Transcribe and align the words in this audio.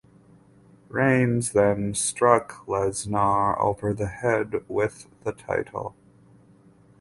Reigns 0.89 1.51
then 1.51 1.93
struck 1.93 2.65
Lesnar 2.65 3.55
over 3.59 3.93
the 3.93 4.07
head 4.07 4.65
with 4.67 5.05
the 5.23 5.31
title. 5.31 5.93